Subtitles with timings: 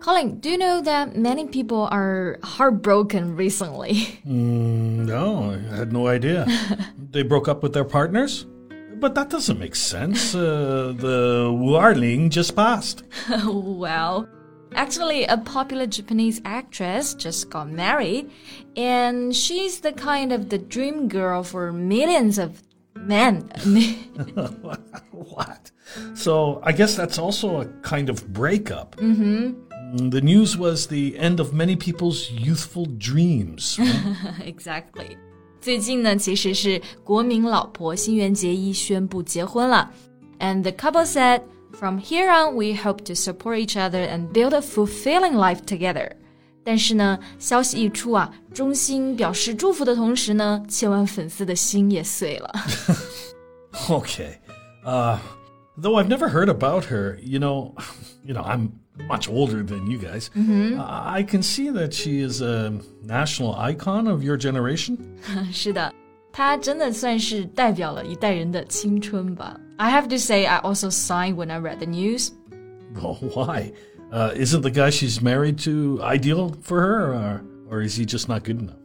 [0.00, 4.20] ！Colin, do you know that many people are heartbroken recently?
[4.28, 6.46] Mm, no, I had no idea.
[7.10, 8.44] they broke up with their partners?
[9.00, 10.34] But that doesn't make sense.
[10.34, 13.04] Uh, the Warling just passed.
[13.46, 14.28] well,
[14.74, 18.30] actually, a popular Japanese actress just got married,
[18.76, 22.62] and she's the kind of the dream girl for millions of
[22.96, 23.48] men.
[25.12, 25.70] what?
[26.14, 28.96] So I guess that's also a kind of breakup.
[28.96, 29.67] Mm-hmm.
[30.09, 33.77] The news was the end of many people's youthful dreams.
[34.43, 35.17] exactly.
[35.61, 39.91] 最近呢，其实是国民老婆新垣结衣宣布结婚了，
[40.39, 41.41] and the couple said,
[41.73, 46.11] "From here on, we hope to support each other and build a fulfilling life together."
[46.65, 52.51] 但是呢，消息一出啊，衷心表示祝福的同时呢，千万粉丝的心也碎了。
[53.87, 54.37] okay,
[54.85, 55.17] uh,
[55.77, 57.75] though I've never heard about her, you know,
[58.23, 58.71] you know, I'm
[59.07, 60.29] much older than you guys.
[60.35, 60.79] Mm-hmm.
[60.79, 64.97] I can see that she is a national icon of your generation.
[65.51, 65.91] 是的，
[66.31, 69.59] 她真的算是代表了一代人的青春吧。
[69.77, 72.29] I have to say, I also sighed when I read the news.
[72.93, 73.73] Well, why?
[74.11, 77.41] Uh, isn't the guy she's married to ideal for her, or,
[77.71, 78.77] or is he just not good enough?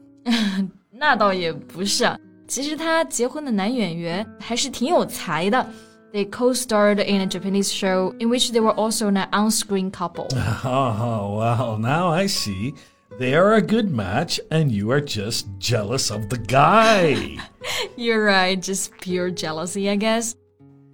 [0.91, 5.71] 那倒也不是啊，其实她结婚的男演员还是挺有才的。
[6.13, 10.29] they co-starred in a Japanese show in which they were also an on-screen couple.
[10.65, 12.75] Oh, well, now I see.
[13.19, 17.37] They are a good match, and you are just jealous of the guy.
[17.97, 20.35] You're right, just pure jealousy, I guess.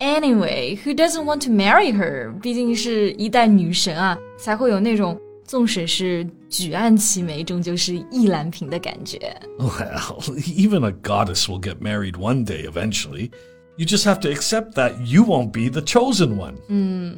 [0.00, 2.32] Anyway, who doesn't want to marry her?
[2.40, 9.18] 毕竟是一代女神啊，才会有那种纵使是举案齐眉，终究是意难平的感觉。
[9.58, 13.30] Well, even a goddess will get married one day eventually.
[13.78, 16.54] You just have to accept that you won't be the chosen one.
[16.68, 17.16] 嗯，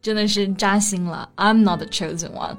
[0.00, 1.28] 真的是扎心了。
[1.36, 2.56] I'm not the chosen one.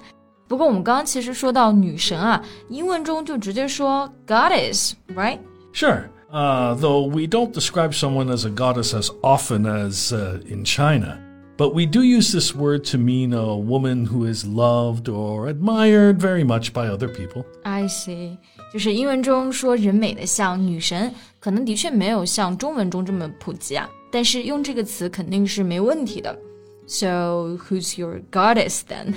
[0.49, 5.39] 不过我们刚刚其实说到女神啊，英文中就直接说 goddess, right?
[5.73, 6.09] Sure.
[6.29, 11.17] Uh, though we don't describe someone as a goddess as often as uh, in China.
[11.61, 16.19] But we do use this word to mean a woman who is loved or admired
[16.19, 17.45] very much by other people.
[17.63, 18.37] I see.
[18.71, 23.89] 就是英文中说人美的像女神，可能的确没有像中文中这么普及啊。
[24.11, 26.37] 但是用这个词肯定是没问题的。
[26.85, 29.15] So who's your goddess then?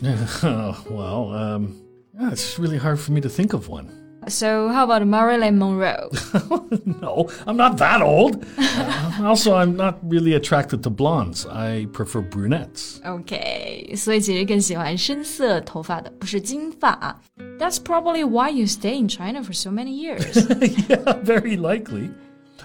[0.00, 1.74] well, um,
[2.14, 3.86] yeah, it's really hard for me to think of one.
[4.26, 6.10] So how about Marilyn Monroe?
[6.84, 8.44] no, I'm not that old.
[8.58, 11.46] uh, also, I'm not really attracted to blondes.
[11.46, 13.00] I prefer brunettes.
[13.06, 17.18] Okay, 所以其实更喜欢深色头发的，不是金发。
[17.58, 20.36] That's probably why you stay in China for so many years.
[20.88, 22.10] yeah, very likely.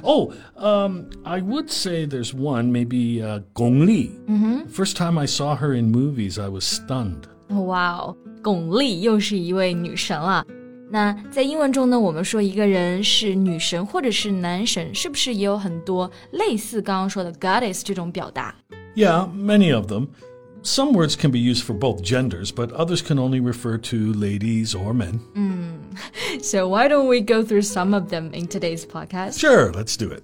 [0.04, 4.12] Oh, um, I would say there's one, maybe uh, Gong Li.
[4.28, 4.68] Mm-hmm.
[4.68, 7.28] First time I saw her in movies, I was stunned.
[7.48, 10.44] Wow, 巩俐又是一位女神了。
[10.90, 18.54] 那在英文中呢，我们说一个人是女神或者是男神，是不是也有很多类似刚刚说的 goddess 这种表达？
[18.96, 20.10] Yeah, many of them.
[20.62, 24.74] Some words can be used for both genders, but others can only refer to ladies
[24.74, 25.20] or men.
[25.36, 26.42] Mm.
[26.42, 29.40] So why don't we go through some of them in today's podcast?
[29.40, 30.24] Sure, let's do it.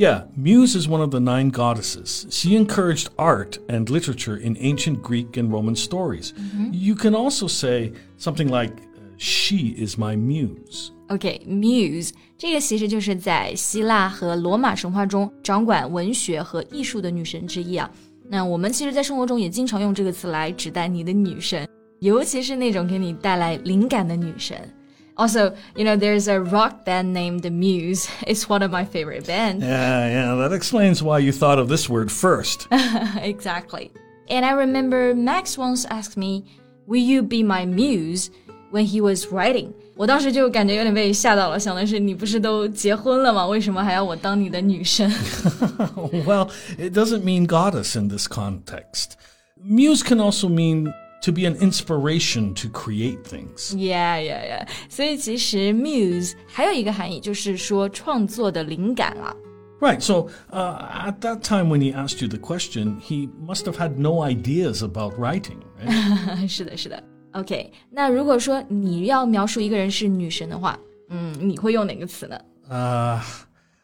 [0.00, 2.26] Yeah, Muse is one of the nine goddesses.
[2.30, 6.34] She encouraged art and literature in ancient Greek and Roman stories.
[6.34, 6.70] Mm-hmm.
[6.72, 8.72] You can also say something like,
[9.18, 10.90] She is my muse.
[11.08, 17.90] Okay, muse 这个其实就是在希腊和罗马神话中掌管文学和艺术的女神之一啊。
[18.28, 21.66] 那我们其实，在生活中也经常用这个词来指代你的女神，
[22.00, 24.56] 尤其是那种给你带来灵感的女神。
[25.16, 28.08] also, you know, there's a rock band named The Muse.
[28.26, 29.64] It's one of my favorite bands.
[29.64, 32.68] Yeah, yeah, that explains why you thought of this word first.
[33.22, 33.90] exactly.
[34.28, 36.44] And I remember Max once asked me,
[36.86, 38.30] Will you be my muse?
[38.70, 39.72] when he was writing。
[39.94, 43.46] 我当时就感觉有点被吓到了，想的是你不是都结婚了吗？
[43.46, 45.10] 为什么还要我当你的女神？
[46.26, 49.12] well, it doesn't mean goddess in this context.
[49.64, 50.92] Muse can also mean
[51.22, 53.74] to be an inspiration to create things.
[53.74, 54.68] Yeah, yeah, yeah.
[54.88, 59.34] 所以其实 muse 还有一个含义就是说创作的灵感啊。
[59.78, 63.76] Right, so uh, at that time when he asked you the question, he must have
[63.76, 66.48] had no ideas about writing, right?
[66.48, 67.02] 是的，是的。
[67.32, 70.78] OK，那如果说你要描述一个人是女神的话，
[71.10, 72.40] 嗯，你会用哪个词呢？
[72.70, 73.20] uh,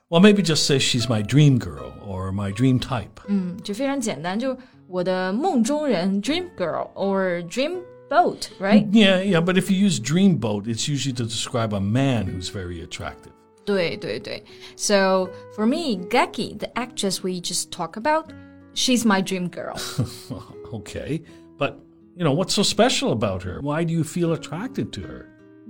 [0.09, 3.09] well, maybe just say she's my dream girl or my dream type.
[3.27, 4.57] 嗯，就非常简单，就
[4.88, 8.88] 我的梦中人 dream girl or dream boat, right?
[8.92, 12.50] Yeah, yeah, but if you use dream boat, it's usually to describe a man who's
[12.50, 13.34] very attractive.
[13.66, 14.44] 对对对.
[14.78, 18.32] So for me, Gakki, the actress we just talked about,
[18.74, 19.78] she's my dream girl.
[20.74, 21.22] okay,
[21.58, 21.78] but
[22.16, 23.60] you know, what's so special about her?
[23.62, 25.30] Why do you feel attracted to her?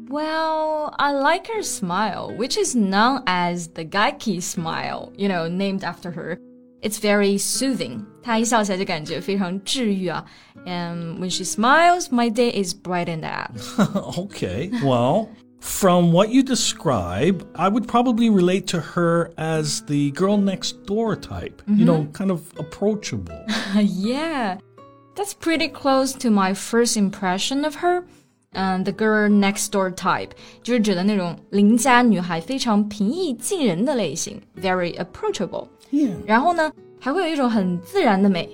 [0.10, 5.84] Well, I like her smile, which is known as the Gakki smile, you know, named
[5.84, 6.40] after her.
[6.83, 8.05] It's very soothing.
[8.23, 10.25] 她一笑起来就感觉非常治愈啊。
[10.67, 13.53] And when she smiles, my day is brightened up.
[14.19, 15.29] okay, well,
[15.61, 21.15] from what you describe, I would probably relate to her as the girl next door
[21.15, 21.63] type.
[21.69, 23.45] You know, kind of approachable.
[23.77, 24.59] yeah,
[25.15, 28.05] that's pretty close to my first impression of her.
[28.57, 30.29] And the girl next door type
[30.63, 35.69] 就是指的那种邻家女孩，非常平易近人的类型，very approachable。
[35.91, 36.13] Yeah.
[36.27, 36.71] 然后呢，
[37.01, 38.49] 还会有一种很自然的美。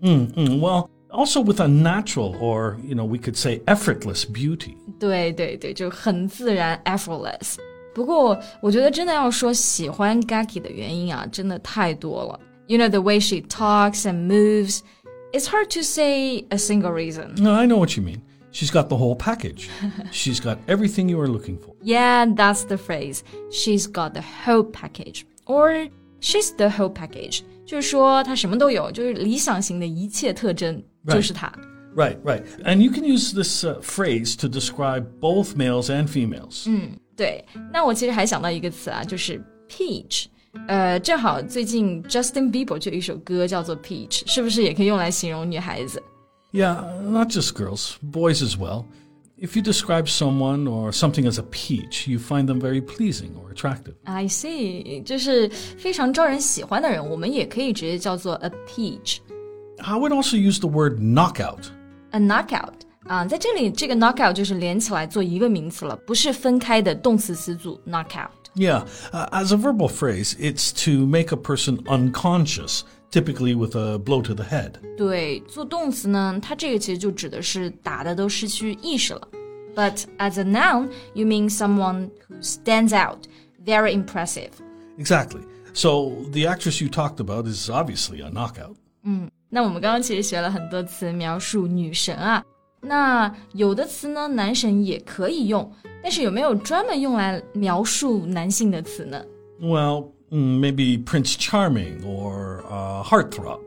[0.00, 4.74] Mm, mm, well, also with a natural or, you know, we could say effortless beauty.
[4.98, 7.56] 对对对，就很自然，effortless。
[7.94, 12.40] 不过，我觉得真的要说喜欢 Gaki 的原因啊，真的太多了。
[12.68, 14.80] You know the way she talks and moves.
[15.32, 17.34] It's hard to say a single reason.
[17.36, 18.20] No, I know what you mean.
[18.52, 19.70] She's got the whole package.
[20.10, 21.74] She's got everything you are looking for.
[21.82, 23.22] Yeah, that's the phrase.
[23.50, 25.88] She's got the whole package, or
[26.20, 27.40] she's the whole package.
[27.64, 31.50] 就是说她什么都有，就是理想型的一切特征就是她。
[31.94, 32.42] Right, right.
[32.64, 36.66] And you can use this uh, phrase to describe both males and females.
[37.16, 40.26] 对，那我其实还想到一个词啊，就是 peach。
[40.68, 46.02] 呃，正好最近 Justin Bieber 就有一首歌叫做 Peach，是不是也可以用来形容女孩子？
[46.52, 48.84] Yeah, not just girls, boys as well.
[49.38, 53.50] If you describe someone or something as a peach, you find them very pleasing or
[53.50, 53.94] attractive.
[54.04, 55.48] I see，就是
[55.78, 59.18] 非常招人喜欢的人，我们也可以直接叫做 a peach。
[59.78, 61.70] I would also use the word knockout.
[62.12, 62.74] a knockout
[63.06, 68.28] 啊，在这里这个 knockout 就是连起来做一个名词了，不是分开的动词词组 knockout。
[68.54, 73.98] Yeah, uh, as a verbal phrase, it's to make a person unconscious, typically with a
[73.98, 74.72] blow to the head.
[74.96, 79.28] 对，做动词呢，它这个其实就指的是打的都失去意识了。
[79.74, 83.20] But as a noun, you mean someone who stands out,
[83.64, 84.50] very impressive.
[84.98, 85.40] Exactly.
[85.72, 88.76] So the actress you talked about is obviously a knockout.
[89.48, 92.44] 那我们刚刚其实学了很多词描述女神啊，
[92.80, 95.70] 那有的词呢，男神也可以用，
[96.02, 99.22] 但是有没有专门用来描述男性的词呢？
[99.60, 103.60] Well, mm, maybe Prince Charming or uh, Heartthrob.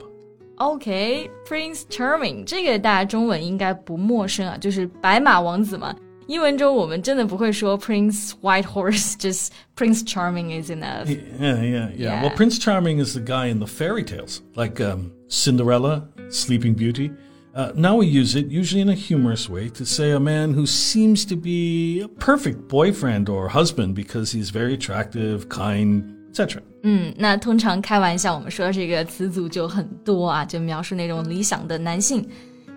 [0.58, 5.96] OK，Prince、Charming 这个大家中文应该不陌生啊，就是白马王子嘛。
[6.28, 11.06] 英文中我们真的不会说 Prince White Horse，just Prince Charming is enough。
[11.06, 12.22] Yeah, yeah, yeah, Yeah.
[12.24, 17.12] Well, Prince Charming is the guy in the fairy tales, like um, Cinderella, Sleeping Beauty.
[17.54, 20.66] Uh, now we use it, usually in a humorous way, to say a man who
[20.66, 26.62] seems to be a perfect boyfriend or husband because he's very attractive, kind, etc.
[26.84, 32.28] 嗯，那通常开玩笑，我们说这个词组就很多啊，就描述那种理想的男性。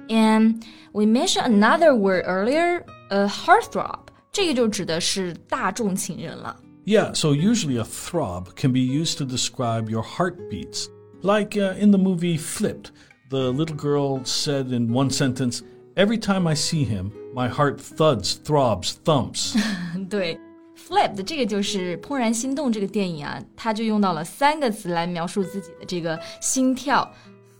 [0.08, 4.00] And we mentioned another word earlier, a heartthrob，
[4.32, 6.56] 这个就指的是大众情人了。
[6.86, 10.86] Yeah, so usually a throb can be used to describe your heartbeats.
[11.20, 12.92] Like uh, in the movie Flipped,
[13.28, 15.62] the little girl said in one sentence,
[15.98, 19.56] Every time I see him, my heart thuds, throbs, thumps.
[20.08, 20.38] 对
[20.87, 27.09] ，Flip 的这个就是《怦然心动》这个电影啊，它就用到了三个词来描述自己的这个心跳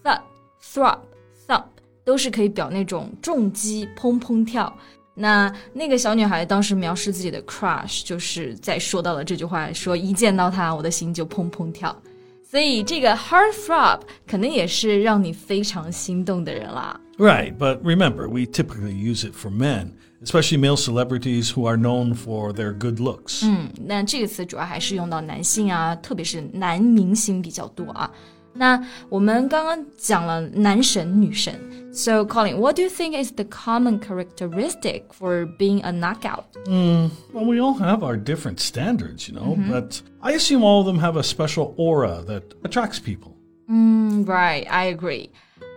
[0.03, 0.19] ，thud、
[0.61, 0.99] throb、
[1.47, 1.63] thump
[2.03, 4.71] 都是可以表那种重击，砰砰跳。
[5.15, 11.95] 那那个小女孩当时描述自己的 crush，就是在说到了这句话，说一见到他，我的心就砰砰跳。
[12.43, 16.99] 所以这个 heart throb 可能也是让你非常心动的人啦。
[17.17, 19.91] right, but remember, we typically use it for men,
[20.22, 23.44] especially male celebrities who are known for their good looks.
[23.46, 28.10] 嗯，那这个词主要还是用到男性啊，特别是男明星比较多啊。
[28.54, 31.54] 那我们刚刚讲了男神女神，
[31.92, 36.44] So Colin, what do you think is the common characteristic for being a knockout?
[36.66, 40.86] Mm, well, we all have our different standards, you know, but I assume all of
[40.86, 43.36] them have a special aura that attracts people.
[43.70, 45.30] Mm, right, I agree.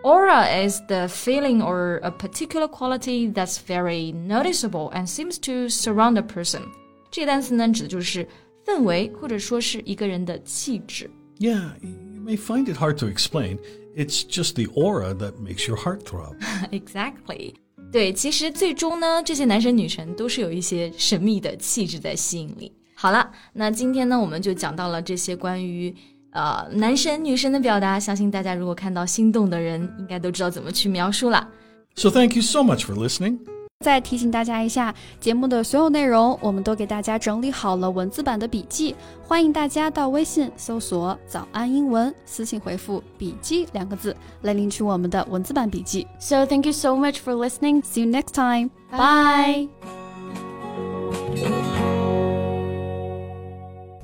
[0.06, 6.18] Aura is the feeling or a particular quality that's very noticeable and seems to surround
[6.18, 6.62] a person.
[7.12, 8.28] 这个单词呢，指的就是
[8.66, 11.10] 氛围或者说是一个人的气质。
[11.40, 13.60] Yeah, you may find it hard to explain.
[13.96, 16.38] It's just the aura that makes your heart throb.
[16.72, 17.56] Exactly.
[17.92, 22.72] 对，其实最终呢，这些男神女神都是有一些神秘的气质在吸引你。
[22.96, 25.94] 好了，那今天呢，我们就讲到了这些关于
[26.37, 31.49] 呃男神女神的表达，相信大家如果看到心动的人，应该都知道怎么去描述了。
[31.95, 33.39] So thank you so much for listening.
[33.85, 46.07] 再提醒大家一下，节目的所有内容我们都给大家整理好了文字版的笔记，欢迎大家到微信搜索“早安英文”，私信回复“笔记”两个字来领取我们的文字版笔记。
[46.19, 47.83] So thank you so much for listening.
[47.83, 48.71] See you next time.
[48.91, 49.69] Bye.